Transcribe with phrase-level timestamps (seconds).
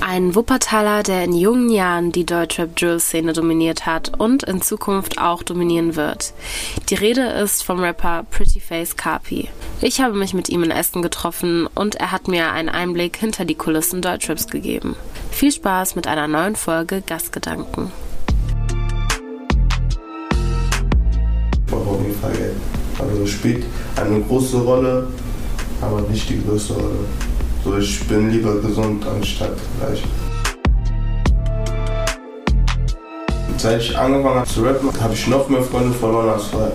[0.00, 5.96] Ein Wuppertaler, der in jungen Jahren die Deutschrap-Drill-Szene dominiert hat und in Zukunft auch dominieren
[5.96, 6.34] wird.
[6.90, 9.48] Die Rede ist vom Rapper Prettyface Carpi.
[9.80, 13.46] Ich habe mich mit ihm in Essen getroffen und er hat mir einen Einblick hinter
[13.46, 14.96] die Kulissen Deutschraps gegeben.
[15.30, 17.90] Viel Spaß mit einer neuen Folge Gastgedanken.
[21.70, 22.52] Auf jeden Fall.
[22.98, 23.64] Also spielt
[23.96, 25.08] eine große Rolle,
[25.80, 27.06] aber nicht die größte Rolle.
[27.68, 30.02] So, ich bin lieber gesund anstatt reich.
[33.58, 36.72] Seit ich angefangen habe zu rappen, habe ich noch mehr Freunde verloren als vorher.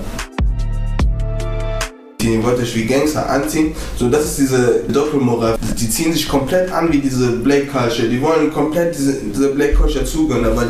[2.22, 3.74] Die wollte ich wie Gangster anziehen.
[3.98, 5.58] So, das ist diese Doppelmoral.
[5.80, 8.08] Die ziehen sich komplett an wie diese Black Culture.
[8.08, 10.68] Die wollen komplett diese, diese Black Culture zugehören, aber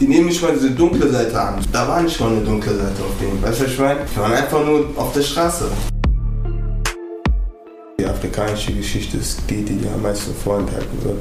[0.00, 1.56] die nehmen nicht mal diese dunkle Seite an.
[1.70, 3.42] Da war nicht mal eine dunkle Seite auf denen.
[3.42, 4.00] Weißt du, was ich meine?
[4.10, 5.66] Die waren einfach nur auf der Straße.
[8.26, 11.18] Afrikanische Geschichte ist die, die dir am meisten vorenthalten wird.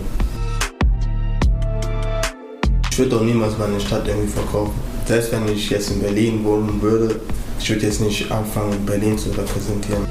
[2.90, 4.74] Ich würde auch niemals meine Stadt irgendwie verkaufen.
[5.06, 7.20] Selbst wenn ich jetzt in Berlin wohnen würde,
[7.60, 10.08] ich würde jetzt nicht anfangen, Berlin zu repräsentieren.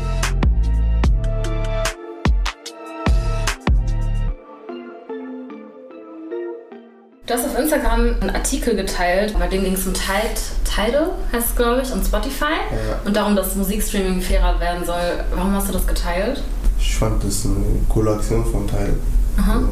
[7.26, 11.56] Du hast auf Instagram einen Artikel geteilt, bei dem ging es um Tidal, heißt es
[11.56, 13.00] glaube ich, und Spotify Ja.
[13.04, 15.24] und darum, dass Musikstreaming fairer werden soll.
[15.34, 16.40] Warum hast du das geteilt?
[16.86, 17.54] Ich fand das eine
[17.88, 18.94] coole Aktion vom Teil.
[19.38, 19.54] Aha.
[19.54, 19.68] Also,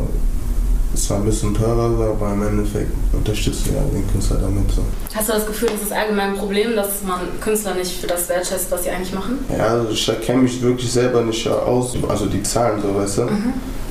[0.94, 4.70] Es war ein bisschen teurer, aber im Endeffekt unterstützt du ja den Künstler damit.
[4.72, 4.82] So.
[5.14, 8.28] Hast du das Gefühl, das ist allgemein ein Problem, dass man Künstler nicht für das
[8.28, 9.38] wertschätzt, was sie eigentlich machen?
[9.56, 13.28] Ja, also ich kenne mich wirklich selber nicht aus, also die Zahlen so, weißt du.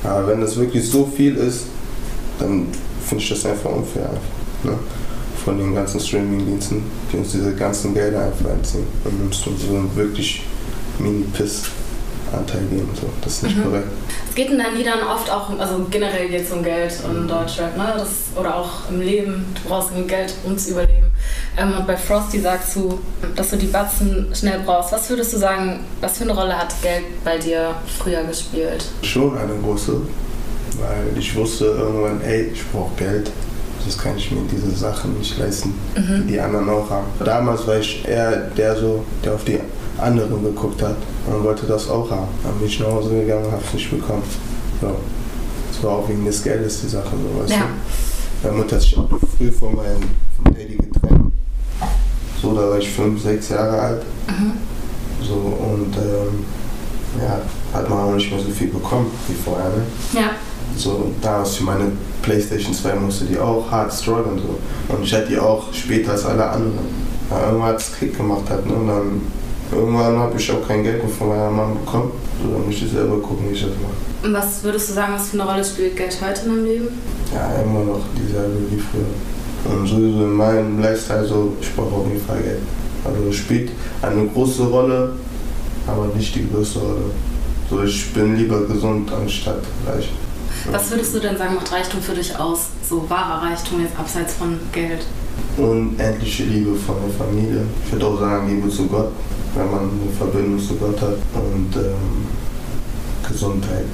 [0.04, 1.66] Aber wenn das wirklich so viel ist,
[2.38, 2.66] dann
[3.04, 4.10] finde ich das einfach unfair.
[4.64, 4.72] Ne?
[5.44, 9.50] Von den ganzen Streaming-Diensten, die uns diese ganzen Gelder einfach einziehen und uns so
[9.96, 10.44] wirklich
[12.32, 12.88] Mini-Piss-Anteil geben.
[12.94, 13.08] So.
[13.22, 13.88] Das ist nicht korrekt.
[14.28, 17.76] Es geht in deinen Liedern oft auch, also generell geht es um Geld und Deutschrap,
[17.76, 17.94] ne?
[17.96, 21.06] Das, oder auch im Leben, du brauchst Geld, um zu überleben.
[21.56, 22.98] Ähm, und bei Frosty sagst du,
[23.36, 24.92] dass du die Batzen schnell brauchst.
[24.92, 28.84] Was würdest du sagen, was für eine Rolle hat Geld bei dir früher gespielt?
[29.02, 30.00] Schon eine große,
[30.80, 33.30] weil ich wusste irgendwann, ey, ich brauche Geld.
[33.80, 37.06] Sonst kann ich mir diese Sachen nicht leisten, die die anderen auch haben.
[37.24, 39.58] Damals war ich eher der so, der auf die
[40.02, 40.96] anderen geguckt hat
[41.26, 42.28] und wollte das auch haben.
[42.42, 44.22] Dann bin ich nach Hause gegangen und habe es nicht bekommen.
[44.80, 44.88] So.
[45.72, 47.58] Das war auch wegen des Geldes die Sache, so weißt Ja.
[47.60, 48.48] du.
[48.48, 49.08] Meine Mutter hat sich auch
[49.38, 50.00] früh von meinem
[50.42, 51.32] vom Daddy getrennt.
[52.40, 54.02] So, da war ich fünf, sechs Jahre alt.
[55.22, 56.44] So, und ähm,
[57.22, 57.40] ja,
[57.72, 59.68] hat man auch nicht mehr so viel bekommen wie vorher.
[59.68, 59.82] Ne?
[60.14, 60.30] Ja.
[60.76, 61.92] So, damals für meine
[62.22, 64.38] Playstation 2 musste die auch hart strugglen.
[64.38, 64.58] So.
[64.94, 67.02] Und ich hatte die auch später als alle anderen.
[67.30, 68.66] Ja, irgendwann hat es Klick gemacht hat.
[68.66, 68.72] Ne?
[68.74, 69.20] Und dann
[69.72, 72.12] irgendwann habe ich auch kein Geld mehr von meiner Mama bekommen.
[72.42, 74.26] So, dann muss ich selber gucken, wie ich das mache.
[74.26, 76.88] Und was würdest du sagen, was für eine Rolle spielt Geld heute in deinem Leben?
[77.32, 79.74] Ja, immer noch dieselbe wie früher.
[79.74, 82.60] Und sowieso in meinem Lifestyle so, ich brauche auf jeden Fall Geld.
[83.04, 85.14] Also es spielt eine große Rolle,
[85.86, 87.04] aber nicht die größte Rolle.
[87.70, 90.10] So, ich bin lieber gesund anstatt reich.
[90.70, 92.66] Was würdest du denn sagen, macht Reichtum für dich aus?
[92.88, 95.04] So wahrer Reichtum jetzt abseits von Geld.
[95.56, 97.62] Unendliche Liebe von der Familie.
[97.86, 99.10] Ich würde auch sagen, Liebe zu Gott,
[99.54, 101.16] wenn man eine Verbindung zu Gott hat.
[101.34, 102.26] Und ähm,
[103.28, 103.86] Gesundheit.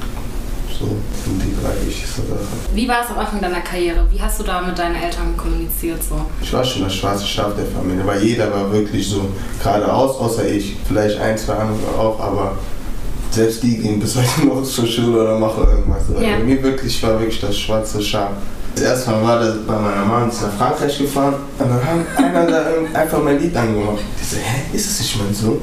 [0.78, 0.86] So
[1.24, 2.46] sind die drei wichtigsten Sachen.
[2.72, 4.06] Wie war es am Anfang deiner Karriere?
[4.12, 6.20] Wie hast du da mit deinen Eltern kommuniziert so?
[6.40, 9.28] Ich war schon das schwarze Schaf der Familie, weil jeder war wirklich so
[9.60, 10.76] geradeaus, außer ich.
[10.86, 12.58] Vielleicht ein, zwei andere auch, aber
[13.30, 16.02] selbst die gehen bis heute noch zur Schule oder machen irgendwas.
[16.20, 16.36] Ja.
[16.36, 18.30] Bei mir wirklich war wirklich das schwarze Schaf.
[18.78, 22.06] Das erste Mal war das bei meiner Mama ist nach Frankreich gefahren und dann haben
[22.16, 23.98] einer da einfach mein Lied angemacht.
[24.20, 25.60] Die so, hä, ist das nicht mein Sohn?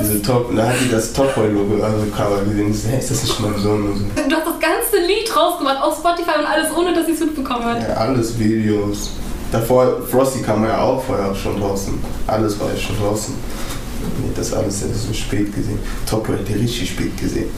[0.00, 2.70] Diese Top, da hat die das Top-Boy-Logo, also Cover gesehen.
[2.70, 3.90] Ich so, hä, ist das nicht mein Sohn?
[3.90, 4.28] Und so.
[4.28, 7.64] Du hast das ganze Lied rausgemacht auf Spotify und alles, ohne dass sie es mitbekommen
[7.64, 7.82] hat.
[7.82, 9.10] Ja, alles Videos.
[9.50, 11.94] Davor, Frosty kam ja auch vorher schon draußen.
[12.28, 13.34] Alles war ja schon draußen.
[14.22, 15.80] Nee, das alles erst so spät gesehen.
[16.08, 17.50] Top Boy hat die richtig spät gesehen.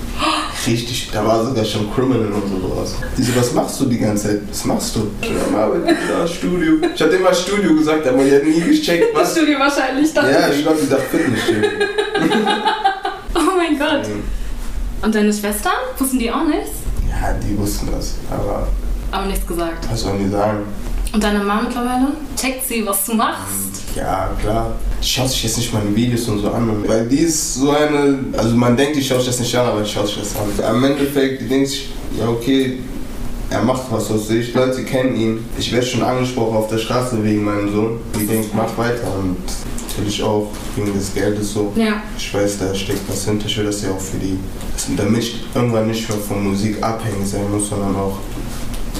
[0.69, 2.95] Richtig, da war sogar schon Criminal und so draus.
[3.17, 4.41] Die so, was machst du die ganze Zeit?
[4.51, 5.11] Was machst du?
[5.23, 6.75] Ich so, "Ja, Studio.
[6.95, 9.33] Ich hatte immer Studio gesagt, aber die hat nie gecheckt, Das was.
[9.37, 10.13] Studio wahrscheinlich.
[10.13, 10.57] dachte Ja, ich.
[10.59, 11.71] ich glaube, die dachte Fitnessstudio.
[13.35, 14.07] Oh mein Gott.
[15.03, 15.73] Und deine Schwestern?
[15.97, 16.71] Wussten die auch nichts?
[17.09, 18.67] Ja, die wussten das, aber
[19.13, 19.87] Aber nichts gesagt.
[19.91, 20.59] was sollen die sagen?
[21.13, 22.09] Und deine Mama mittlerweile?
[22.37, 23.68] Checkt sie, was du machst?
[23.99, 24.75] Ja, klar.
[25.03, 26.85] Die schaut sich jetzt nicht meine Videos und so an.
[26.87, 28.19] Weil die ist so eine.
[28.37, 30.65] Also man denkt, schaut sich das nicht an, aber schaut sich das an.
[30.65, 32.79] Am Endeffekt, die denkt sich, ja okay,
[33.51, 34.55] er macht was aus sich.
[34.55, 35.45] Leute kennen ihn.
[35.59, 38.01] Ich werde schon angesprochen auf der Straße wegen meinem Sohn.
[38.19, 39.13] Die denkt, mach weiter.
[39.19, 39.37] Und
[39.99, 41.73] will ich auch wegen des Geldes so.
[41.75, 42.03] Ja.
[42.17, 43.47] Ich weiß, da steckt was hinter.
[43.47, 44.39] Ich will das ja auch für die,
[44.97, 48.19] damit ich irgendwann nicht mehr von Musik abhängig sein muss, sondern auch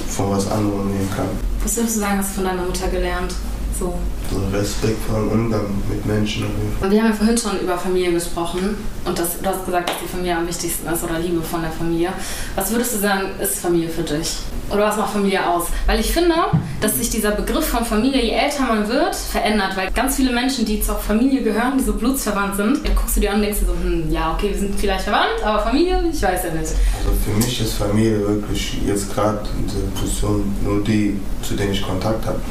[0.07, 1.27] von was anderem nehmen kann.
[1.63, 3.33] Was würdest du sagen, hast du von deiner Mutter gelernt?
[3.79, 3.93] So.
[4.29, 6.43] So respektvollen Umgang mit Menschen.
[6.81, 10.07] Wir haben ja vorhin schon über Familie gesprochen und das, du hast gesagt, dass die
[10.07, 12.09] Familie am wichtigsten ist oder Liebe von der Familie.
[12.55, 14.35] Was würdest du sagen, ist Familie für dich?
[14.69, 15.67] Oder was macht Familie aus?
[15.87, 16.35] Weil ich finde,
[16.81, 19.77] dass sich dieser Begriff von Familie, je älter man wird, verändert.
[19.77, 23.21] Weil ganz viele Menschen, die zur Familie gehören, die so blutsverwandt sind, dann guckst du
[23.21, 26.03] dir an und denkst dir so, hm, ja, okay, wir sind vielleicht verwandt, aber Familie,
[26.11, 26.73] ich weiß ja nicht.
[26.99, 31.71] Also für mich ist Familie wirklich jetzt gerade in der Position nur die, zu denen
[31.71, 32.41] ich Kontakt habe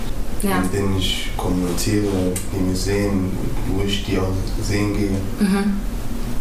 [0.42, 0.60] ja.
[0.60, 3.30] mit denen ich kommuniziere, die mich sehen,
[3.68, 4.32] wo ich die auch
[4.62, 5.10] sehen gehe.
[5.40, 5.80] Mhm.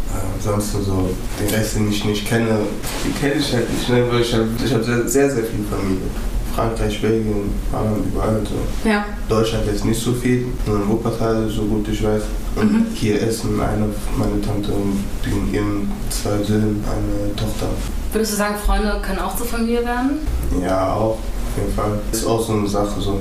[0.09, 1.09] Äh, sonst so,
[1.39, 2.59] den Rest, den ich nicht kenne,
[3.05, 4.03] die kenne ich halt nicht, ne?
[4.09, 6.07] weil ich habe ich hab sehr, sehr, sehr viel Familie.
[6.55, 8.89] Frankreich, Belgien, Holland, überall so.
[8.89, 9.05] Ja.
[9.29, 12.23] Deutschland jetzt nicht so viel, nur in Wuppertal, so gut ich weiß.
[12.55, 12.85] Und mhm.
[12.95, 13.85] hier Essen, eine,
[14.17, 17.67] meine Tante und ihren zwei Söhnen, eine Tochter.
[18.11, 20.17] Würdest du sagen, Freunde können auch zur Familie werden?
[20.63, 21.99] Ja, auch, auf jeden Fall.
[22.11, 23.19] Ist auch so eine Sache so.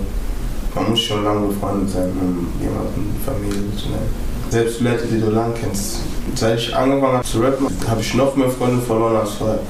[0.76, 4.14] Man muss schon lange befreundet sein, um jemanden Familie zu nennen.
[4.50, 6.00] Selbst Leute, die du lang kennst.
[6.34, 9.60] Seit ich angefangen habe zu rappen, habe ich noch mehr Freunde verloren als vorher.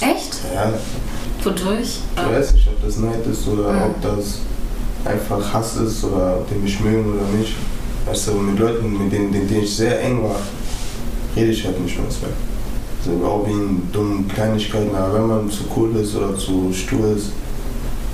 [0.00, 0.38] Echt?
[0.54, 0.72] Ja.
[1.42, 1.98] Wodurch?
[2.14, 3.82] Ich weiß nicht, ob das Neid ist oder mhm.
[3.82, 4.38] ob das
[5.04, 7.54] einfach Hass ist oder ob die mich mögen oder nicht.
[8.06, 10.36] Weißt du, mit Leuten, mit denen, denen ich sehr eng war,
[11.34, 12.06] rede ich halt nicht mehr.
[13.04, 17.32] Also auch wegen dummen Kleinigkeiten, aber wenn man zu cool ist oder zu stur ist,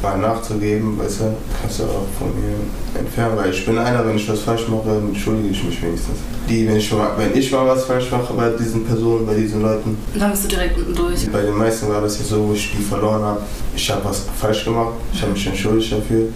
[0.03, 2.55] mal nachzugeben, weißt du, kannst du auch von mir
[2.99, 6.19] entfernen, weil ich bin einer, wenn ich was falsch mache, entschuldige ich mich wenigstens.
[6.49, 9.63] Die, wenn ich mal, wenn ich mal was falsch mache bei diesen Personen, bei diesen
[9.63, 9.99] Leuten.
[10.19, 11.31] Dann bist du direkt unten durch.
[11.31, 13.41] Bei den meisten war das ja so, wo ich die verloren habe.
[13.75, 16.29] Ich habe was falsch gemacht, ich habe mich entschuldigt dafür.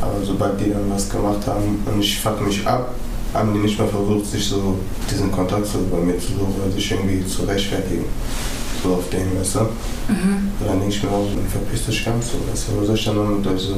[0.00, 2.94] Aber sobald die dann was gemacht haben und ich fuck mich ab,
[3.34, 4.76] haben die nicht mehr versucht, sich so
[5.10, 8.04] diesen Kontakt so bei mir zu suchen, oder sich irgendwie zu rechtfertigen
[8.82, 9.60] so auf weißt du?
[9.60, 10.52] Mhm.
[10.66, 12.80] Dann denke ich mir auch, dann verpiss dich ganz so, weißt du?
[12.80, 13.76] Was soll ich dann noch mit euch so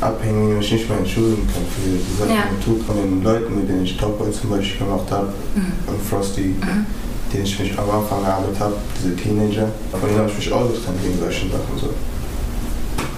[0.00, 2.44] abhängen, wenn ich nicht mehr entschuldigen kann für die Sachen, ja.
[2.50, 5.72] die tut von den Leuten, mit denen ich Topboy zum Beispiel gemacht habe mhm.
[5.86, 6.86] und Frosty, mhm.
[7.32, 10.66] den ich mich am Anfang gearbeitet habe, diese Teenager, von denen habe ich mich auch
[10.66, 11.90] getrennt wegen solchen Sachen so.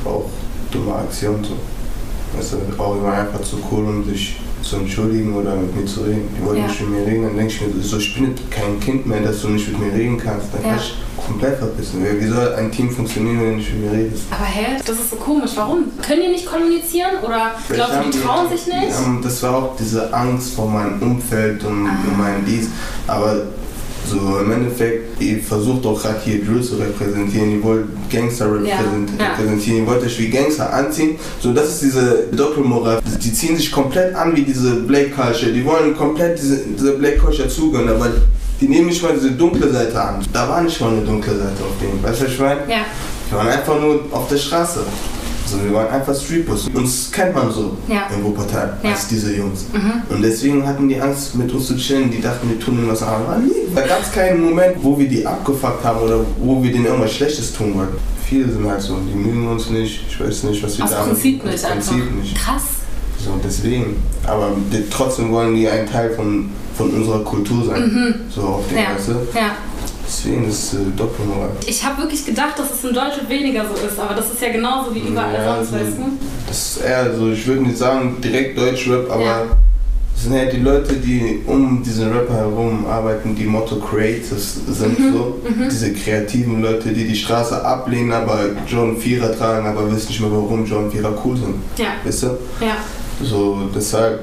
[0.09, 0.29] Auch
[0.73, 1.57] dumme Aktionen so.
[2.37, 6.03] Weißt du, auch immer einfach zu cool, um sich zu entschuldigen oder mit mir zu
[6.03, 6.29] reden.
[6.37, 6.67] Die wollen ja.
[6.67, 9.43] nicht mit mir reden, dann denke ich mir, so, ich bin kein Kind mehr, dass
[9.43, 10.49] du nicht mit mir reden kannst.
[10.53, 10.69] Dann ja.
[10.71, 10.95] kann ich
[11.27, 12.05] komplett verpissen.
[12.05, 14.25] Wie soll ein Team funktionieren, wenn du nicht mit mir redest?
[14.31, 15.53] Aber hä, das ist so komisch.
[15.55, 15.85] Warum?
[16.05, 19.25] Können die nicht kommunizieren oder glaubst du, die trauen sich nicht?
[19.25, 21.97] Das war auch diese Angst vor meinem Umfeld und, ah.
[22.09, 22.69] und meinem Dies.
[23.07, 23.43] Aber
[24.09, 29.09] so im Endeffekt, ihr versucht auch gerade hier Drill zu repräsentieren, ihr wollt Gangster repräsentieren,
[29.19, 29.79] ja, repräsentieren.
[29.79, 31.17] ihr wollt euch wie Gangster anziehen.
[31.41, 33.01] So, das ist diese Doppelmoral.
[33.23, 35.53] Die ziehen sich komplett an wie diese Black Culture.
[35.53, 38.09] Die wollen komplett diese, diese Black Culture zugehören, aber
[38.61, 40.25] die nehmen nicht mal diese dunkle Seite an.
[40.33, 42.03] Da war nicht mal eine dunkle Seite auf denen.
[42.03, 42.61] Weißt du, was ich meine?
[42.69, 42.85] Ja.
[43.29, 44.81] Die waren einfach nur auf der Straße.
[45.53, 46.69] Also wir waren einfach Streetbus.
[46.69, 48.07] Uns kennt man so ja.
[48.15, 48.91] in Wuppertal ja.
[48.91, 49.67] als diese Jungs.
[49.73, 50.15] Mhm.
[50.15, 52.11] Und deswegen hatten die Angst, mit uns zu chillen.
[52.11, 53.51] Die dachten, wir tun ihnen was an.
[53.75, 57.13] Da gab es keinen Moment, wo wir die abgefuckt haben oder wo wir denen irgendwas
[57.13, 57.97] Schlechtes tun wollten.
[58.25, 60.05] Viele sind halt so, die mögen uns nicht.
[60.09, 62.35] Ich weiß nicht, was wir da Prinzip nicht, Prinzip nicht.
[62.35, 62.63] Krass.
[63.23, 63.97] So, deswegen.
[64.27, 67.83] Aber die, trotzdem wollen die ein Teil von, von unserer Kultur sein.
[67.83, 68.15] Mhm.
[68.31, 68.95] So auf den ja.
[68.95, 69.57] Weißt ja.
[70.13, 71.51] Deswegen ist es äh, Doppelmoral.
[71.67, 74.53] Ich habe wirklich gedacht, dass es in Deutschland weniger so ist, aber das ist ja
[74.53, 76.03] genauso wie überall ja, sonst, also, weißt du?
[76.47, 79.43] Das ist eher so, ich würde nicht sagen direkt Deutschrap, aber ja.
[80.15, 84.99] es sind ja die Leute, die um diesen Rapper herum arbeiten, die Motto Creators sind
[84.99, 85.13] mhm.
[85.15, 85.41] so.
[85.49, 85.69] Mhm.
[85.71, 90.31] Diese kreativen Leute, die die Straße ablehnen, aber John Vierer tragen, aber wissen nicht mehr,
[90.31, 91.55] warum John Vierer cool sind.
[91.79, 91.95] Ja.
[92.05, 92.27] Weißt du?
[92.61, 92.77] Ja.
[93.23, 94.21] So, deshalb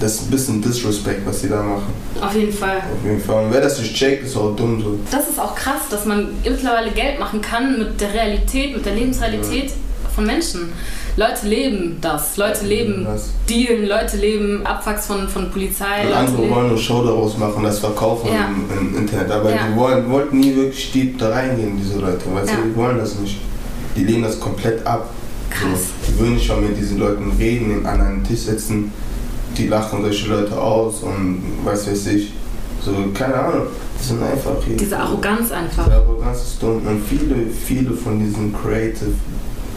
[0.00, 1.92] das ist ein bisschen Disrespect, was die da machen.
[2.20, 2.78] Auf jeden Fall.
[2.78, 3.44] Auf jeden Fall.
[3.44, 4.98] Und wer das nicht checkt, ist auch dumm so.
[5.10, 8.94] Das ist auch krass, dass man mittlerweile Geld machen kann mit der Realität, mit der
[8.94, 10.10] Lebensrealität ja.
[10.14, 10.72] von Menschen.
[11.16, 12.38] Leute leben das.
[12.38, 13.30] Leute leben das.
[13.46, 16.06] Dealen, Leute leben Abwachs von, von Polizei.
[16.06, 18.48] Und andere wollen nur Show daraus machen, das verkaufen ja.
[18.48, 19.30] im, im, Internet.
[19.30, 19.66] Aber ja.
[19.68, 22.22] die wollen, wollten nie wirklich deep da reingehen, diese Leute.
[22.32, 22.56] Weißt ja.
[22.64, 23.38] die wollen das nicht.
[23.96, 25.10] Die lehnen das komplett ab.
[25.50, 25.88] Krass.
[26.06, 28.92] So, die würden nicht mal mit diesen Leuten reden, an einen Tisch setzen
[29.56, 32.32] die lachen solche Leute aus und weiß weiß ich.
[32.84, 33.66] So, keine Ahnung.
[34.00, 34.76] Die sind einfach hier.
[34.76, 35.84] Diese Arroganz einfach.
[35.84, 36.80] Diese Arroganz ist dumm.
[36.86, 39.12] Und viele, viele von diesen Creative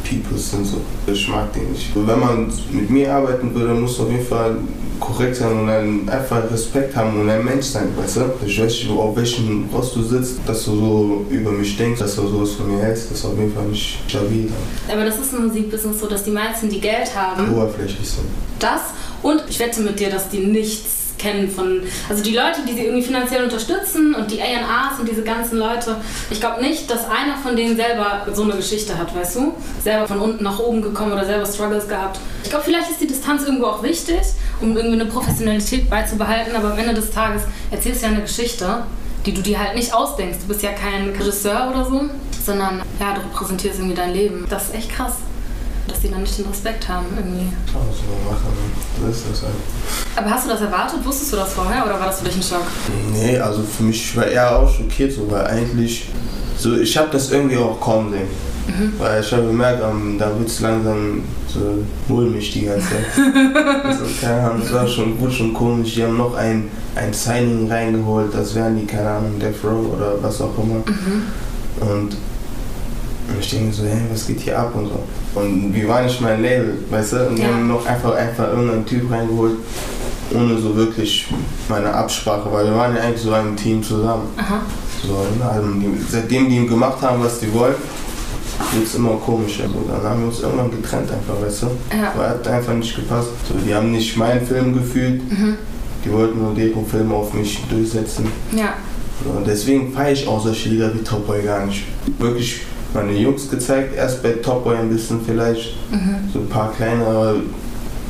[0.03, 0.77] Peoples sind so.
[1.07, 1.91] Ich mag die nicht.
[1.95, 4.55] Wenn man mit mir arbeiten würde, muss auf jeden Fall
[4.99, 8.21] korrekt sein und einen, einfach Respekt haben und ein Mensch sein, weißt du?
[8.45, 12.15] Ich weiß nicht, auf welchem Rost du sitzt, dass du so über mich denkst, dass
[12.15, 14.49] du sowas von mir hältst, das ist auf jeden Fall nicht stabil.
[14.89, 18.27] Aber das ist im Musikbusiness so, dass die meisten, die Geld haben, Oberflächlich sind.
[18.59, 18.81] das
[19.23, 22.85] und ich wette mit dir, dass die nichts kennen von, also die Leute, die sie
[22.85, 25.95] irgendwie finanziell unterstützen und die A&Rs und diese ganzen Leute,
[26.29, 29.53] ich glaube nicht, dass einer von denen selber so eine Geschichte hat, weißt du?
[29.81, 32.19] Selber von unten nach oben gekommen oder selber Struggles gehabt.
[32.43, 34.21] Ich glaube, vielleicht ist die Distanz irgendwo auch wichtig,
[34.59, 38.83] um irgendwie eine Professionalität beizubehalten, aber am Ende des Tages erzählst du ja eine Geschichte,
[39.25, 40.39] die du dir halt nicht ausdenkst.
[40.41, 42.01] Du bist ja kein Regisseur oder so,
[42.45, 44.45] sondern ja, du repräsentierst irgendwie dein Leben.
[44.49, 45.13] Das ist echt krass,
[46.03, 47.47] die dann nicht den Respekt haben irgendwie.
[47.73, 49.07] Man machen, ne?
[49.07, 49.53] das ist das halt.
[50.15, 51.05] Aber hast du das erwartet?
[51.05, 52.65] Wusstest du das vorher oder war das für dich ein Schock?
[53.13, 56.09] Nee, also für mich ich war eher auch schockiert, so, weil eigentlich,
[56.57, 58.27] so ich habe das irgendwie auch kaum sehen.
[58.97, 63.05] Weil ich habe gemerkt, ähm, da wird es langsam so mulmig die ganze Zeit.
[63.83, 65.95] also, keine Ahnung, das war schon, wurde schon komisch.
[65.95, 70.15] Die haben noch ein, ein Signing reingeholt, das wären die, keine Ahnung, Death Row oder
[70.21, 70.81] was auch immer.
[71.81, 72.15] Und
[73.29, 74.99] und ich denke so, hey, was geht hier ab und so.
[75.39, 77.27] Und wir waren nicht mein Label, weißt du?
[77.29, 77.45] Und Ja.
[77.47, 79.55] haben noch einfach, einfach irgendeinen Typ reingeholt,
[80.33, 81.27] ohne so wirklich
[81.69, 84.27] meine Absprache, weil wir waren ja eigentlich so ein Team zusammen.
[84.37, 84.61] Aha.
[85.05, 85.49] So, ne?
[85.49, 87.81] also die, seitdem die gemacht haben, was die wollten,
[88.73, 89.63] wird es immer komischer.
[89.63, 91.67] So, dann haben wir uns irgendwann getrennt einfach, weißt du?
[91.97, 92.13] Ja.
[92.15, 93.29] Weil hat einfach nicht gepasst.
[93.47, 95.21] So, die haben nicht meinen Film gefühlt,
[96.05, 98.27] die wollten nur deren Film auf mich durchsetzen.
[98.55, 98.73] Ja.
[99.23, 101.83] So, Und deswegen feiere ich auch solche Lieder wie Top Boy gar nicht.
[102.19, 102.61] Wirklich
[102.93, 105.75] meine Jungs gezeigt, erst bei Top Boy ein bisschen vielleicht,
[106.31, 107.35] so ein paar kleine, aber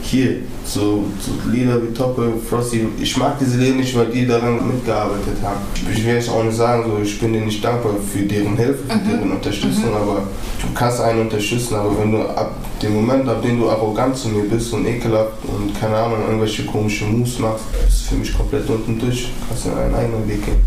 [0.01, 4.27] hier, so, so Lieder wie Top Boy, Frosty, ich mag diese Lieder nicht, weil die
[4.27, 5.61] daran mitgearbeitet haben.
[5.91, 8.83] Ich will jetzt auch nicht sagen, so, ich bin denen nicht dankbar für deren Hilfe,
[8.87, 10.23] für deren Unterstützung, aber
[10.61, 14.27] du kannst einen unterstützen, aber wenn du ab dem Moment, ab dem du arrogant zu
[14.27, 18.69] mir bist und ekelhaft und keine Ahnung, irgendwelche komischen Moves machst, ist für mich komplett
[18.69, 19.29] unten durch.
[19.47, 20.57] Kannst du einen eigenen Weg gehen.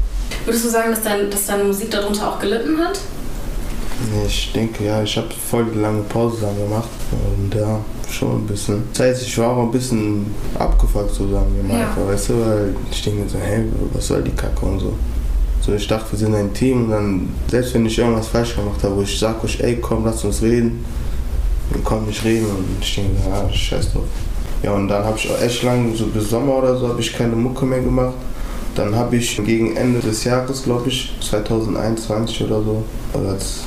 [0.44, 2.98] Würdest du sagen, dass, dein, dass deine Musik darunter auch gelitten hat?
[4.26, 6.88] Ich denke, ja, ich habe voll die lange Pause dann gemacht.
[7.10, 7.80] Und ja,
[8.10, 8.84] schon ein bisschen.
[8.92, 10.26] Das heißt, ich war auch ein bisschen
[10.58, 11.80] abgefuckt, wir mal.
[11.80, 11.96] Ja.
[12.06, 14.92] Weißt du, weil ich denke mir so, hey, was soll die Kacke und so.
[15.60, 18.82] So, ich dachte, wir sind ein Team und dann, selbst wenn ich irgendwas falsch gemacht
[18.84, 20.84] habe, wo ich sag euch, ey, komm, lass uns reden,
[21.72, 24.04] dann komm nicht reden und ich denke, ja, scheiß drauf.
[24.62, 27.12] Ja, und dann habe ich auch echt lang, so bis Sommer oder so, habe ich
[27.12, 28.14] keine Mucke mehr gemacht.
[28.76, 33.62] Dann habe ich gegen Ende des Jahres, glaube ich, 2021 oder so, oder als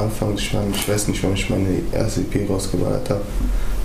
[0.00, 3.22] Anfang, ich, mein, ich weiß nicht, wann ich meine erste EP rausgeballert habe.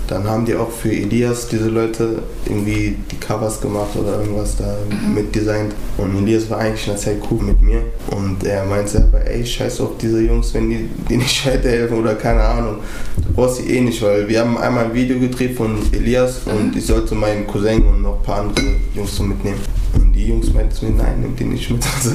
[0.08, 4.76] Dann haben die auch für Elias, diese Leute, irgendwie die Covers gemacht oder irgendwas da
[5.12, 5.74] mitdesignt.
[5.98, 7.82] Und Elias war eigentlich in der Zeit cool mit mir.
[8.12, 12.14] Und er meint selber, ey, scheiß auf diese Jungs, wenn die, die nicht weiterhelfen oder
[12.14, 12.76] keine Ahnung.
[13.16, 16.76] Du brauchst sie eh nicht, weil wir haben einmal ein Video gedreht von Elias und
[16.76, 19.60] ich sollte meinen Cousin und noch ein paar andere Jungs so mitnehmen.
[19.94, 21.84] Und die Jungs meinten zu mir, nein, nimm die nicht mit.
[21.96, 22.14] Also,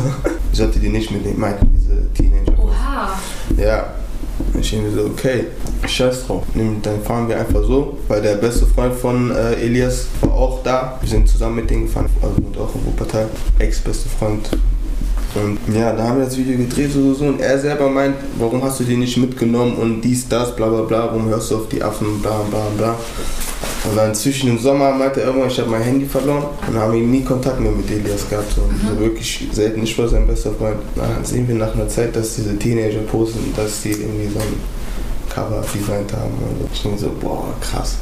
[0.52, 2.58] ich sollte die nicht mitnehmen, meinten diese Teenager.
[2.58, 3.20] Oha.
[3.58, 3.94] Ja.
[4.60, 5.46] Ich denke so, okay,
[5.88, 6.44] scheiß drauf.
[6.56, 10.98] Dann fahren wir einfach so, weil der beste Freund von äh, Elias war auch da.
[11.02, 13.30] Wir sind zusammen mit denen gefahren, also und auch in Wuppertal.
[13.60, 14.50] Ex-beste Freund.
[15.34, 17.26] Und ja, da haben wir das Video gedreht so, so, so.
[17.26, 20.82] Und er selber meint, warum hast du die nicht mitgenommen und dies, das, bla bla
[20.82, 22.96] bla, warum hörst du auf die Affen, bla bla bla.
[23.84, 26.94] Und dann zwischen dem Sommer meinte er irgendwann, ich habe mein Handy verloren und haben
[26.94, 28.54] ihn nie Kontakt mehr mit Elias gehabt.
[28.54, 30.78] So, so wirklich selten, ich war sein bester Freund.
[30.96, 34.54] Dann sehen wir nach einer Zeit, dass diese Teenager posten, dass die irgendwie so ein
[35.30, 36.34] Cover designt haben.
[36.48, 37.98] Also ich denke so, boah, krass.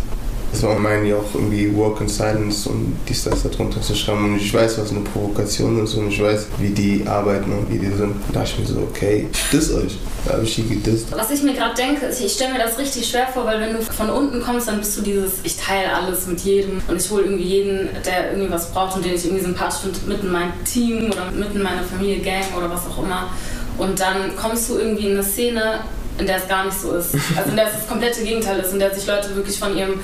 [0.62, 4.26] War meinen ja auch irgendwie Work in Silence und dies, das darunter zu schreiben.
[4.26, 7.80] Und ich weiß, was eine Provokation ist und ich weiß, wie die arbeiten und wie
[7.80, 8.16] die sind.
[8.34, 9.98] Da dachte ich mir so, okay, ich diss euch.
[10.26, 11.08] Da habe ich die gedisst.
[11.12, 13.74] Was ich mir gerade denke, ist, ich stelle mir das richtig schwer vor, weil wenn
[13.74, 17.10] du von unten kommst, dann bist du dieses, ich teile alles mit jedem und ich
[17.10, 20.32] hole irgendwie jeden, der irgendwie was braucht und den ich irgendwie sympathisch finde, mit in
[20.32, 23.30] mein Team oder mit in meine Familie, Gang oder was auch immer.
[23.78, 25.80] Und dann kommst du irgendwie in eine Szene,
[26.18, 27.16] in der es gar nicht so ist.
[27.38, 30.02] Also in der es das komplette Gegenteil ist, in der sich Leute wirklich von ihrem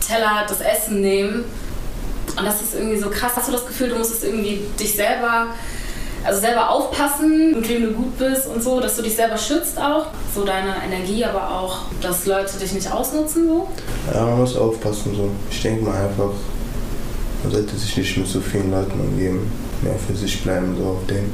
[0.00, 1.44] Teller das Essen nehmen.
[2.36, 3.32] Und das ist irgendwie so krass.
[3.36, 5.48] Hast du das Gefühl, du musstest irgendwie dich selber
[6.26, 9.78] also selber aufpassen, mit wem du gut bist und so, dass du dich selber schützt
[9.78, 13.68] auch, so deine Energie, aber auch, dass Leute dich nicht ausnutzen so.
[14.12, 15.30] Ja, man muss aufpassen so.
[15.50, 16.30] Ich denke mal einfach,
[17.44, 19.52] man sollte sich nicht mit so vielen Leuten umgeben.
[19.82, 21.32] Mehr für sich bleiben, so auf den.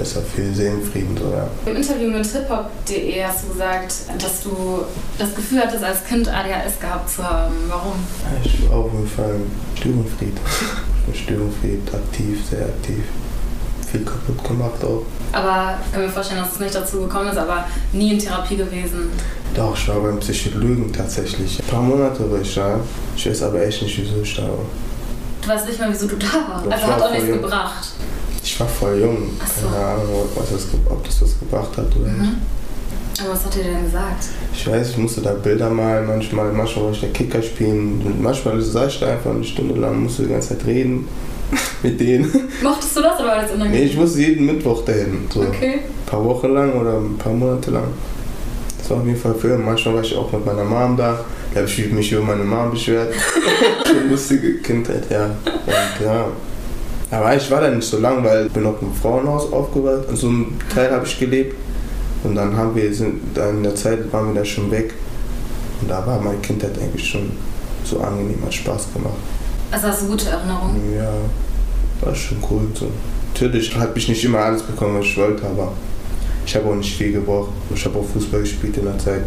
[0.00, 1.46] Besser für Seelenfrieden, so, ja.
[1.66, 4.82] Im Interview mit hiphop.de hast du gesagt, dass du
[5.18, 7.54] das Gefühl hattest, als Kind ADHS gehabt zu haben.
[7.68, 7.92] Warum?
[8.42, 9.34] Ich war auf jeden Fall
[9.78, 10.38] Störenfried.
[10.38, 13.04] Ich bin Störenfried, aktiv, sehr aktiv.
[13.90, 15.02] viel kaputt gemacht auch.
[15.32, 18.56] Aber ich kann mir vorstellen, dass es nicht dazu gekommen ist, aber nie in Therapie
[18.56, 19.10] gewesen.
[19.54, 21.58] Doch, ich war beim Psychologen tatsächlich.
[21.60, 22.80] Ein paar Monate war ich da.
[23.14, 24.64] Ich weiß aber echt nicht, wieso ich da war.
[25.42, 26.72] Du weißt nicht mal, wieso du da warst.
[26.72, 27.92] Also hat auch nichts gebracht.
[28.52, 29.30] Ich war voll jung.
[29.60, 29.68] So.
[29.68, 32.18] Keine Ahnung, was das, ob das was gebracht hat oder nicht.
[32.18, 32.36] Mhm.
[33.20, 34.24] Aber was hat er denn gesagt?
[34.52, 38.02] Ich weiß, ich musste da Bilder malen, manchmal, manchmal wollte ich da Kicker spielen.
[38.04, 41.06] Und manchmal saß ich da einfach eine Stunde lang, musste die ganze Zeit reden
[41.84, 42.28] mit denen.
[42.60, 43.86] Mochtest du das oder war das Nee, unangenehm?
[43.86, 45.28] ich musste jeden Mittwoch dahin.
[45.32, 45.42] So.
[45.42, 45.74] Okay.
[45.84, 47.84] Ein paar Wochen lang oder ein paar Monate lang.
[48.78, 49.64] Das war auf jeden Fall Film.
[49.64, 51.20] Manchmal war ich auch mit meiner Mom da.
[51.54, 53.14] Da habe ich mich über meine Mom beschwert.
[54.10, 55.26] Lustige Kindheit, ja.
[55.26, 56.26] Und ja.
[57.10, 60.10] Aber ich war da nicht so lang, weil ich bin noch im Frauenhaus aufgewachsen.
[60.10, 61.56] In so einem Teil habe ich gelebt.
[62.22, 64.94] Und dann haben wir, sind, dann in der Zeit waren wir da schon weg.
[65.80, 67.32] Und da war meine Kindheit eigentlich schon
[67.84, 69.14] so angenehm, hat Spaß gemacht.
[69.72, 70.94] Also hast du gute Erinnerungen?
[70.94, 71.10] Ja,
[72.02, 72.62] war schon cool.
[72.74, 72.88] So.
[73.32, 75.72] Natürlich habe ich nicht immer alles bekommen, was ich wollte, aber
[76.44, 77.50] ich habe auch nicht viel gebraucht.
[77.74, 79.22] Ich habe auch Fußball gespielt in der Zeit.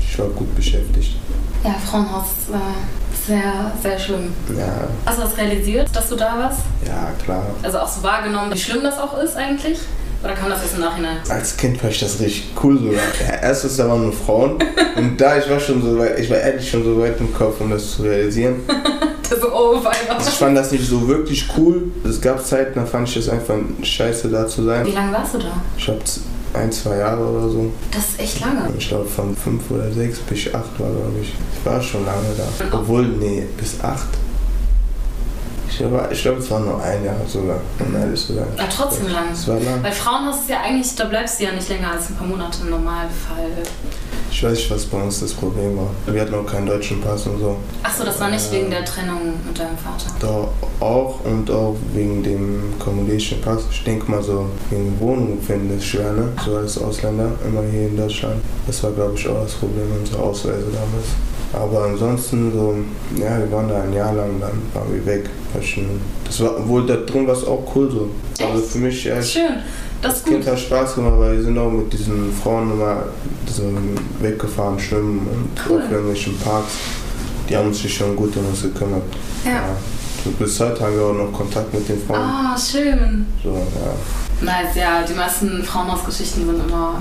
[0.00, 1.16] Ich war gut beschäftigt.
[1.64, 4.32] Ja, Frauenhaus äh, sehr, sehr schlimm.
[4.56, 6.60] Ja, Hast du das realisiert, dass du da warst?
[6.88, 7.46] Ja, klar.
[7.62, 9.78] Also auch so wahrgenommen, wie schlimm das auch ist eigentlich?
[10.22, 11.18] Oder kam das erst im Nachhinein?
[11.28, 13.02] Als Kind fand ich das richtig cool sogar.
[13.40, 14.58] Erstens, da waren nur Frauen.
[14.96, 17.60] Und da, ich war schon so weit, ich war ehrlich schon so weit im Kopf,
[17.60, 18.60] um das zu realisieren.
[19.30, 19.74] Das so, oh.
[19.76, 21.92] Also ich fand das nicht so wirklich cool.
[22.02, 24.86] Es gab Zeiten, da fand ich es einfach scheiße, da zu sein.
[24.86, 25.52] Wie lange warst du da?
[25.76, 25.98] Ich habe
[26.54, 27.70] ein, zwei Jahre oder so.
[27.90, 28.70] Das ist echt lange.
[28.78, 31.28] Ich glaube von fünf oder sechs bis acht war, glaube ich.
[31.28, 32.78] Ich war schon lange da.
[32.78, 34.08] Obwohl, nee, bis acht.
[35.78, 38.48] Ich glaube, ich glaube, es war nur ein Jahr sogar, um ehrlich zu sein.
[38.56, 39.26] Ja, trotzdem lang.
[39.32, 39.80] Es war lang.
[39.80, 42.62] Bei Frauenhaus ist ja eigentlich, da bleibst du ja nicht länger als ein paar Monate
[42.62, 43.46] im Normalfall.
[44.28, 45.90] Ich weiß nicht, was bei uns das Problem war.
[46.12, 47.58] Wir hatten auch keinen deutschen Pass und so.
[47.84, 50.10] Achso, das war nicht wegen der Trennung mit deinem Vater.
[50.18, 53.62] Da auch und auch wegen dem kommunistischen Pass.
[53.70, 56.32] Ich denke mal so, wegen Wohnung finden ist schwer, ne?
[56.44, 58.42] So als Ausländer, immer hier in Deutschland.
[58.66, 61.06] Das war, glaube ich, auch das Problem unserer Ausweise damals.
[61.52, 62.74] Aber ansonsten so,
[63.16, 65.30] ja, wir waren da ein Jahr lang, dann waren wir weg.
[66.24, 68.44] Das war, wohl da drin war es auch cool so.
[68.44, 69.42] Also für mich, ja, Schön.
[70.02, 70.34] Das ist gut.
[70.34, 73.04] Kind hat Spaß gemacht, weil wir sind auch mit diesen Frauen immer
[73.46, 73.64] so
[74.20, 75.82] weggefahren, schwimmen und Cool.
[75.82, 76.72] auf irgendwelchen Parks.
[77.48, 79.02] Die haben sich schon gut um uns gekümmert.
[79.44, 79.64] Ja.
[80.24, 82.20] Und bis heute haben wir auch noch Kontakt mit den Frauen.
[82.20, 83.26] Ah, schön.
[83.42, 84.44] So, ja.
[84.44, 87.00] Nice, ja, die meisten Frauenhausgeschichten sind immer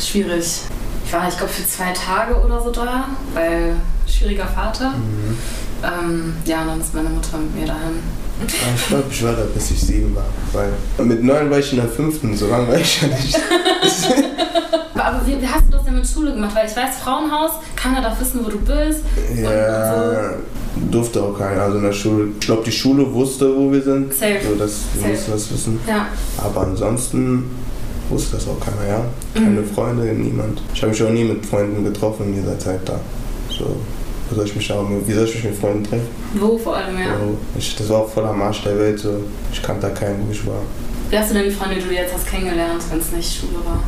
[0.00, 0.62] schwierig.
[1.06, 3.76] Ich war, ich glaube, für zwei Tage oder so da, weil
[4.08, 4.90] schwieriger Vater.
[4.90, 5.38] Mhm.
[5.84, 8.02] Ähm, ja, und dann ist meine Mutter mit mir dahin.
[8.40, 10.24] Aber ich glaube, ich war da bis ich sieben war.
[10.52, 13.36] Weil mit neun war ich in der fünften, so lange war ich ja nicht.
[14.94, 16.56] Aber wie, wie hast du das denn mit Schule gemacht?
[16.56, 19.02] Weil ich weiß, Frauenhaus, keiner darf wissen, wo du bist.
[19.40, 20.32] ja,
[20.90, 21.62] durfte auch keiner.
[21.62, 24.12] Also in der Schule, ich glaube, die Schule wusste, wo wir sind.
[24.12, 24.40] Safe.
[24.42, 25.12] So, dass die Safe.
[25.12, 25.80] mussten das wissen.
[25.86, 26.06] Ja.
[26.38, 27.44] Aber ansonsten
[28.10, 29.04] wusste das auch keiner, ja.
[29.34, 29.70] Keine Mhm.
[29.74, 30.60] Freunde, niemand.
[30.74, 32.98] Ich habe mich auch nie mit Freunden getroffen in dieser Zeit da.
[33.50, 33.76] So,
[34.30, 36.06] wie soll ich mich, auch, wie soll ich mich mit Freunden treffen?
[36.34, 37.06] Wo vor allem, ja.
[37.18, 38.98] So, ich, das war auch voll am Arsch der Welt.
[38.98, 39.20] So.
[39.52, 40.60] Ich kannte da keinen, wo ich war.
[41.10, 43.64] Wie hast du denn die Freunde, die du jetzt hast, kennengelernt, wenn es nicht Schule
[43.64, 43.80] war?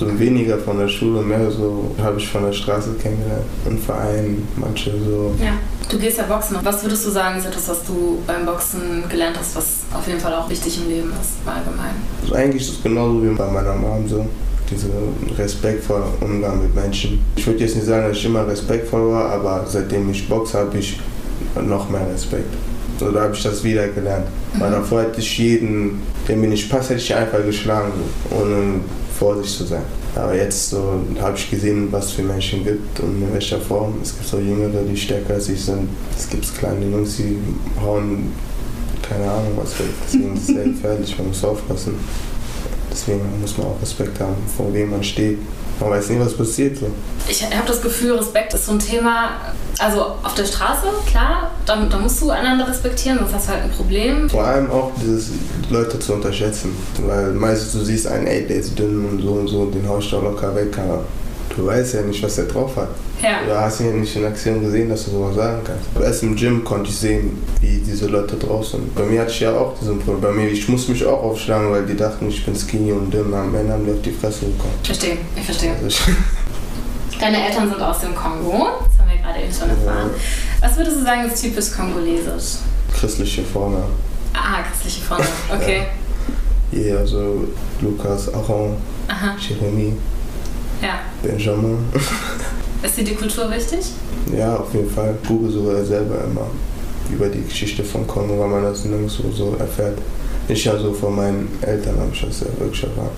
[0.00, 3.44] So weniger von der Schule, mehr so habe ich von der Straße kennengelernt.
[3.66, 5.34] Und Verein, manche so.
[5.38, 5.52] Ja.
[5.90, 6.56] Du gehst ja Boxen.
[6.62, 10.18] Was würdest du sagen, ist etwas, was du beim Boxen gelernt hast, was auf jeden
[10.18, 11.96] Fall auch wichtig im Leben ist, allgemein?
[12.22, 14.24] Also eigentlich ist es genauso wie bei meiner Mom so.
[14.70, 14.88] Dieser
[15.36, 17.20] respektvoller Umgang mit Menschen.
[17.36, 20.78] Ich würde jetzt nicht sagen, dass ich immer respektvoll war, aber seitdem ich boxe, habe
[20.78, 20.98] ich
[21.60, 22.54] noch mehr Respekt.
[22.98, 24.28] So, da habe ich das wieder gelernt.
[24.58, 27.92] Weil davor hätte ich jeden, der mir nicht passt, hätte ich einfach geschlagen,
[28.30, 28.80] ohne
[29.20, 29.82] vorsichtig zu sein.
[30.16, 33.94] Aber jetzt so habe ich gesehen, was es für Menschen gibt und in welcher Form.
[34.02, 35.88] Es gibt so Jüngere, die stärker als ich sind.
[36.18, 37.38] Es gibt kleine Jungs, die
[37.80, 38.32] hauen
[39.02, 39.88] keine Ahnung was weg.
[40.06, 41.94] Deswegen ist es sehr gefährlich, man muss aufpassen.
[42.90, 45.38] Deswegen muss man auch Respekt haben, vor wem man steht.
[45.80, 46.76] Man weiß nie, was passiert.
[46.78, 46.86] So.
[47.28, 49.30] Ich habe das Gefühl, Respekt ist so ein Thema,
[49.78, 53.64] also auf der Straße, klar, da, da musst du einander respektieren, sonst hast du halt
[53.64, 54.28] ein Problem.
[54.28, 55.30] Vor allem auch dieses
[55.70, 56.76] Leute zu unterschätzen.
[57.06, 60.12] Weil meistens du siehst einen, ey, der ist dünn und so und so, den haust
[60.12, 60.76] du locker weg.
[60.78, 61.04] Aber
[61.60, 62.88] du weißt ja nicht, was der drauf hat.
[63.22, 63.42] Ja.
[63.44, 65.84] Oder hast ihn ja nicht in Aktion gesehen, dass du sowas sagen kannst.
[65.94, 68.94] Aber erst im Gym konnte ich sehen, wie diese Leute drauf sind.
[68.94, 70.20] Bei mir hatte ich ja auch diesen Problem.
[70.22, 73.32] Bei mir, ich musste mich auch aufschlagen, weil die dachten, ich bin skinny und dünn.
[73.34, 74.74] Am Ende haben die auf die Fresse bekommen.
[74.82, 75.72] Ich verstehe, ich verstehe.
[75.72, 76.00] Also ich,
[77.20, 80.10] Deine Eltern sind aus dem Kongo, das haben wir gerade eben schon erfahren.
[80.62, 82.60] Was würdest du sagen, ist typisch kongolesisch?
[82.98, 83.94] christliche Vornamen.
[84.34, 85.82] Ah, christliche Vornamen, okay.
[86.70, 87.46] Hier, also
[87.80, 88.76] Lukas, Aaron,
[89.38, 89.94] Jeremy,
[90.82, 91.00] ja.
[91.22, 91.78] Benjamin.
[92.82, 93.80] Ist dir die Kultur wichtig?
[94.36, 95.14] Ja, auf jeden Fall.
[95.26, 96.46] Google sogar selber immer
[97.12, 99.98] über die Geschichte von Kongo, weil man das nirgendwo so erfährt.
[100.48, 103.10] Ich ja so von meinen Eltern habe ich das wirklich erfahren.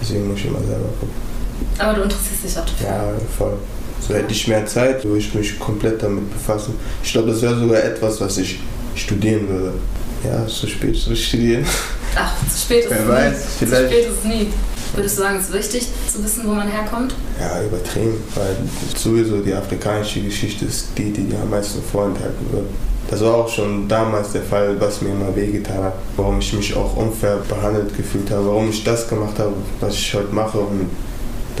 [0.00, 1.14] Deswegen muss ich immer selber gucken.
[1.78, 2.86] Aber du interessierst dich auch dafür.
[2.88, 3.04] Ja,
[3.38, 3.52] voll.
[4.06, 6.74] So hätte ich mehr Zeit, würde ich mich komplett damit befassen.
[7.02, 8.58] Ich glaube, das wäre sogar etwas, was ich
[8.96, 9.72] studieren würde.
[10.24, 11.64] Ja, zu spät zu studieren.
[12.16, 13.66] Ach, zu spät ist Wer es weiß, nie.
[13.66, 14.46] vielleicht- Zu spät ist es nie.
[14.94, 17.14] Würdest du sagen, es ist wichtig zu wissen, wo man herkommt?
[17.38, 18.56] Ja, übertrieben, weil
[18.96, 22.66] sowieso die afrikanische Geschichte ist die, die dir am meisten vorenthalten wird.
[23.08, 26.76] Das war auch schon damals der Fall, was mir immer wehgetan hat, warum ich mich
[26.76, 30.88] auch unfair behandelt gefühlt habe, warum ich das gemacht habe, was ich heute mache und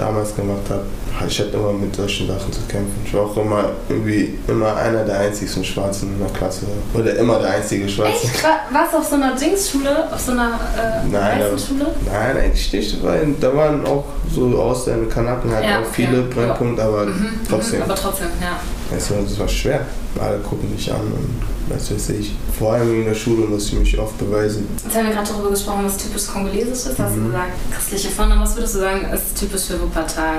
[0.00, 0.82] damals gemacht habe.
[1.28, 3.02] Ich hatte immer mit solchen Sachen zu kämpfen.
[3.04, 6.62] Ich war auch immer irgendwie immer einer der einzigsten Schwarzen in der Klasse.
[6.94, 8.24] Oder immer der einzige Schwarze.
[8.24, 8.42] Echt?
[8.42, 10.10] War, warst du auf so einer Dingsschule?
[10.12, 11.86] Auf so einer äh, Nein, Schule?
[12.10, 16.82] Nein, eigentlich nicht, weil da waren auch so Ausländer, Kanaken halt Ja, auch viele Brennpunkte,
[16.82, 17.80] aber Mhm, trotzdem.
[17.80, 18.58] Mhm, aber trotzdem, ja.
[18.96, 19.86] Es war, das war schwer.
[20.20, 22.32] Alle gucken dich an und was weiß ich.
[22.58, 24.66] Vor allem in der Schule musste ich mich oft beweisen.
[24.84, 26.98] Jetzt haben wir gerade darüber gesprochen, was typisch kongolesisch ist.
[26.98, 27.26] Hast du Mhm.
[27.26, 28.42] gesagt, christliche Vornamen.
[28.42, 30.38] Was würdest du sagen, ist typisch für Wuppertal?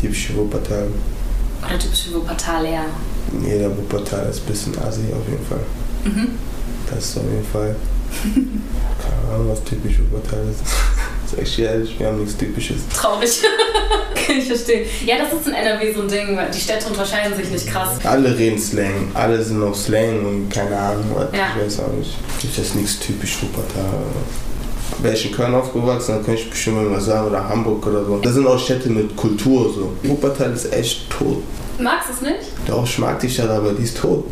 [0.00, 0.88] Typische Wuppertal.
[1.64, 2.84] Oder typisch für Wuppertaler?
[3.46, 5.60] Jeder Wuppertal ist ein bisschen Asi auf jeden Fall.
[6.04, 6.28] Mhm.
[6.90, 7.76] Das ist auf jeden Fall.
[8.34, 10.60] Keine Ahnung, was typisch Wuppertal ist.
[11.36, 12.76] Dir ehrlich, wir haben nichts Typisches.
[12.94, 13.42] Traurig.
[14.26, 14.86] Kann ich verstehen.
[15.04, 17.98] Ja, das ist in NRW so ein Ding, weil die Städte unterscheiden sich nicht krass.
[18.04, 21.28] Alle reden Slang, alle sind auf Slang und keine Ahnung, was.
[21.32, 21.48] Ja.
[21.56, 22.16] ich weiß auch nicht.
[22.40, 23.84] Gibt jetzt nichts typisch Wuppertal.
[25.02, 28.18] Wäre ich in Köln aufgewachsen, dann könnte ich bestimmt irgendwas sagen, oder Hamburg oder so.
[28.18, 29.92] Das sind auch Städte mit Kultur so.
[30.08, 31.42] Wuppertal ist echt tot.
[31.78, 32.50] Magst du es nicht?
[32.66, 34.24] Doch, ich mag die Stadt, aber die ist tot.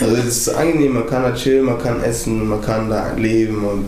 [0.00, 3.64] Also es ist angenehm, man kann da chillen, man kann essen, man kann da leben
[3.64, 3.86] und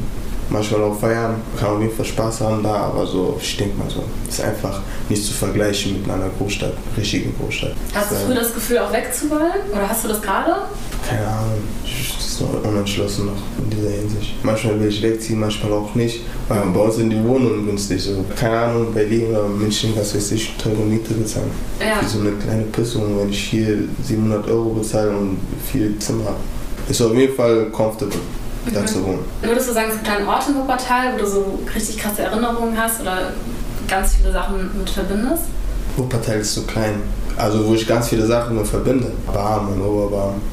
[0.51, 1.37] manchmal auch feiern.
[1.59, 4.81] Kann auf jeden Fall Spaß haben da, aber so, ich denke mal so, ist einfach
[5.09, 7.73] nicht zu vergleichen mit einer Großstadt, richtigen Großstadt.
[7.95, 9.71] Hast du früher das Gefühl, auch wegzuwollen?
[9.73, 10.55] Oder hast du das gerade?
[11.09, 14.35] Keine Ahnung, ich bin noch unentschlossen noch in dieser Hinsicht.
[14.43, 18.03] Manchmal will ich wegziehen, manchmal auch nicht, weil bei uns sind die Wohnungen günstig.
[18.03, 18.25] So.
[18.39, 21.51] Keine Ahnung, Berlin oder München, was weiß ich, teure Miete bezahlen.
[21.81, 22.01] Ja.
[22.01, 25.39] Für so eine kleine Pissung, wenn ich hier 700 Euro bezahle und
[25.71, 26.37] vier Zimmer habe.
[26.89, 28.19] Ist auf jeden Fall comfortable,
[28.75, 28.87] da Mhm.
[28.87, 29.19] zu wohnen.
[29.43, 32.77] Würdest du sagen, es gibt einen Ort in Wuppertal, wo du so richtig krasse Erinnerungen
[32.77, 33.33] hast oder
[33.89, 35.45] ganz viele Sachen mit verbindest?
[35.97, 37.03] Wuppertal ist so klein.
[37.39, 39.13] Also wo ich ganz viele Sachen mit verbinde.
[39.29, 39.69] Oberbarm.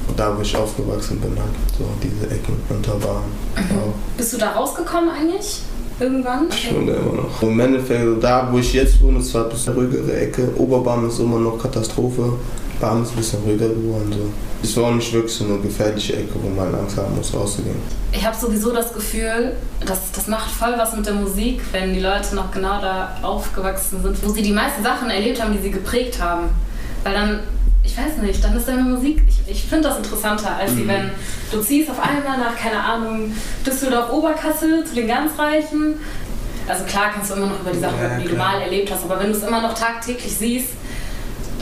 [0.07, 1.49] Und da wo ich aufgewachsen bin halt.
[1.77, 3.23] So diese Ecken, Unterbarm.
[3.55, 3.93] Auch.
[4.17, 5.61] Bist du da rausgekommen eigentlich?
[5.99, 6.47] Irgendwann?
[6.49, 7.41] Ich wohne immer noch.
[7.41, 10.49] Im Endeffekt, da wo ich jetzt wohne, ist zwar ein bisschen ruhigere Ecke.
[10.57, 12.33] Oberbarm ist immer noch Katastrophe.
[12.83, 14.11] Barm ist ein bisschen ruhiger geworden.
[14.11, 14.29] So.
[14.61, 17.77] Es war auch nicht wirklich so eine gefährliche Ecke, wo man Angst haben muss, rauszugehen.
[18.11, 19.53] Ich habe sowieso das Gefühl,
[19.85, 24.01] dass das macht voll was mit der Musik, wenn die Leute noch genau da aufgewachsen
[24.03, 26.49] sind, wo sie die meisten Sachen erlebt haben, die sie geprägt haben.
[27.05, 27.39] Weil dann,
[27.85, 30.87] ich weiß nicht, dann ist deine Musik, ich, ich finde das interessanter, als Mhm.
[30.89, 31.11] wenn
[31.51, 33.31] du ziehst auf einmal nach, keine Ahnung,
[33.65, 35.95] Düsseldorf-Oberkassel zu den ganz Reichen.
[36.67, 39.03] Also klar kannst du immer noch über die Sachen, Ja, die du mal erlebt hast,
[39.05, 40.67] aber wenn du es immer noch tagtäglich siehst,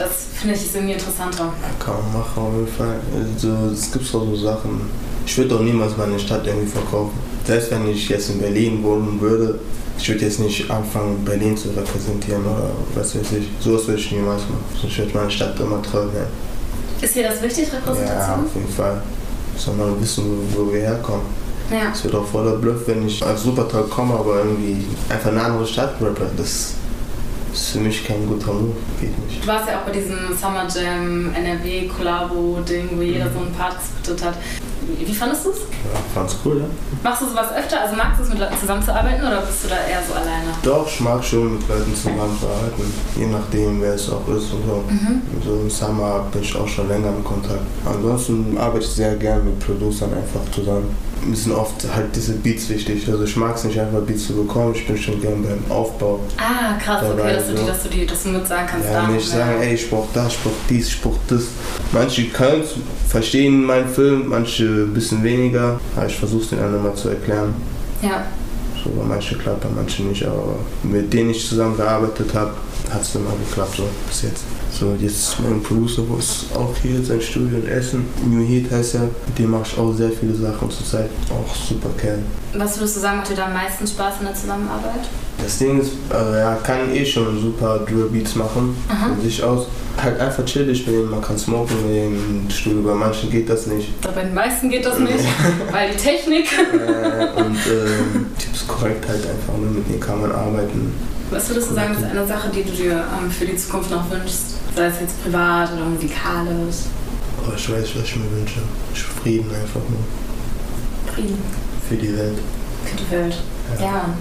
[0.04, 1.44] das finde ich ist irgendwie interessanter.
[1.44, 2.96] Ja, kann man machen auf jeden Fall.
[3.14, 4.82] Also, es gibt so Sachen.
[5.26, 7.12] Ich würde doch niemals meine Stadt irgendwie verkaufen.
[7.46, 9.58] Selbst wenn ich jetzt in Berlin wohnen würde,
[9.98, 13.48] ich würde jetzt nicht anfangen, Berlin zu repräsentieren oder was weiß ich.
[13.60, 14.64] Sowas würde ich niemals machen.
[14.86, 16.28] Ich würde meine Stadt immer treu werden.
[17.00, 18.46] Ist dir das wichtig, Ja, Repräsentation?
[18.46, 19.02] auf jeden Fall.
[19.56, 21.22] Soll man wissen, wo, wo wir herkommen.
[21.70, 21.90] Ja.
[21.92, 25.66] Es wird auch voller Bluff, wenn ich als Supertal komme, aber irgendwie einfach eine andere
[25.66, 26.26] Stadt rappe.
[27.52, 28.74] Das ist für mich kein guter Move.
[28.98, 29.42] Geht nicht.
[29.42, 33.52] Du warst ja auch bei diesem Summer Jam NRW Kollabo Ding, wo jeder so einen
[33.52, 34.34] Part gesplittet hat.
[34.98, 35.58] Wie fandest du es?
[35.58, 36.64] Ja, fand's cool, ja.
[37.02, 37.80] Machst du sowas öfter?
[37.80, 40.50] Also magst du es mit Leuten zusammenzuarbeiten oder bist du da eher so alleine?
[40.62, 42.84] Doch, ich mag schon mit Leuten zusammenzuarbeiten,
[43.16, 44.84] je nachdem wer es auch ist und so.
[45.44, 47.62] So im Summer bin ich auch schon länger im Kontakt.
[47.84, 50.94] Ansonsten arbeite ich sehr gerne mit Producern einfach zusammen.
[51.24, 53.08] Mir sind oft halt diese Beats wichtig.
[53.08, 56.18] Also ich mag es nicht einfach Beats zu bekommen, ich bin schon gern beim Aufbau.
[56.36, 57.66] Ah, krass, okay, Dabei dass du, die, so.
[57.66, 60.32] dass du, die, dass du mit sagen kannst, Ja, nicht sagen, ey, ich brauch das,
[60.32, 61.42] ich brauch dies, ich brauch das.
[61.92, 62.64] Manche können
[63.08, 65.78] verstehen meinen Film, manche ein bisschen weniger.
[65.96, 67.54] Aber ich versuche es denen dann immer zu erklären.
[68.02, 68.24] Ja,
[68.82, 72.50] So, bei manchen klappt, bei manchen nicht, aber mit denen ich zusammengearbeitet habe,
[72.90, 74.44] hat es immer geklappt, so bis jetzt.
[74.78, 78.06] So, jetzt ist mein Producer, ist auch hier sein Studio in Essen.
[78.26, 81.10] New Heat heißt er, mit dem mache ich auch sehr viele Sachen zurzeit.
[81.28, 82.20] Auch super Kerl.
[82.54, 85.02] was würdest du sagen, macht dir da am meisten Spaß in der Zusammenarbeit?
[85.42, 89.08] Das Ding ist, also er kann eh schon super Drill Beats machen, Aha.
[89.08, 89.66] von sich aus.
[90.02, 93.50] Halt einfach chillig mit ihm, man kann smoken mit ihm im Studio, bei manchen geht
[93.50, 94.00] das nicht.
[94.00, 95.24] Bei den meisten geht das nicht,
[95.70, 96.46] weil die Technik.
[96.50, 99.66] äh, und ähm, Tipps korrekt halt einfach, ne?
[99.70, 100.94] mit denen kann man arbeiten.
[101.30, 104.10] Was würdest du sagen, ist eine Sache, die du dir ähm, für die Zukunft noch
[104.10, 104.61] wünschst?
[104.74, 106.86] Sei es jetzt privat oder musikalisch?
[107.44, 108.60] Aber ich weiß, was ich mir wünsche.
[109.22, 111.12] Frieden einfach nur.
[111.14, 111.42] Frieden.
[111.88, 112.38] Für die Welt.
[112.84, 113.36] Für die Welt.
[113.78, 113.84] Ja.
[113.84, 114.14] ja.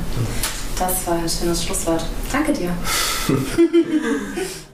[0.77, 2.05] Das war ein schönes Schlusswort.
[2.31, 2.73] Danke dir.